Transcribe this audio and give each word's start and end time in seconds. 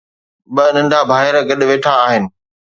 ٻه 0.53 0.63
ننڍا 0.75 0.99
ڀائر 1.09 1.35
گڏ 1.49 1.59
ويٺا 1.69 1.93
آهن 2.05 2.23